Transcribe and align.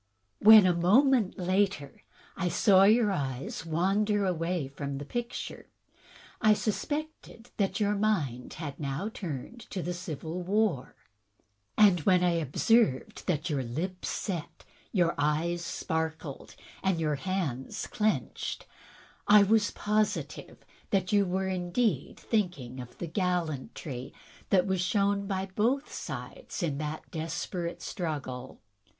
When 0.39 0.65
a 0.65 0.73
moment 0.73 1.37
later 1.37 2.01
I 2.35 2.49
saw 2.49 2.85
your 2.85 3.11
eyes 3.11 3.67
wander 3.67 4.25
away 4.25 4.67
from 4.67 4.97
the 4.97 5.05
picture, 5.05 5.67
I 6.41 6.55
suspected 6.55 7.51
that 7.57 7.79
your 7.79 7.93
mind 7.93 8.55
had 8.55 8.79
now 8.79 9.09
turned 9.09 9.59
to 9.69 9.83
the 9.83 9.93
Civil 9.93 10.41
War, 10.41 10.95
and 11.77 11.99
when 11.99 12.23
I 12.23 12.39
THE 12.39 12.39
RATIONALE 12.39 12.41
OF 12.41 12.47
RATIOCINATION 12.47 12.83
13I 12.83 13.01
observed 13.03 13.27
that 13.27 13.49
your 13.51 13.63
lips 13.63 14.09
set, 14.09 14.65
your 14.91 15.15
eyes 15.19 15.63
sparkled, 15.63 16.55
and 16.81 16.99
your 16.99 17.15
hands 17.17 17.85
clinched, 17.85 18.65
I 19.27 19.43
was 19.43 19.69
positive 19.69 20.57
that 20.89 21.13
you 21.13 21.27
were 21.27 21.47
indeed 21.47 22.17
thinking 22.19 22.79
of 22.79 22.97
the 22.97 23.05
gal 23.05 23.45
lantry 23.45 24.13
which 24.49 24.65
was 24.65 24.81
shown 24.81 25.27
by 25.27 25.45
both 25.53 25.93
sides 25.93 26.63
in 26.63 26.79
that 26.79 27.11
desperate 27.11 27.83
struggle. 27.83 28.59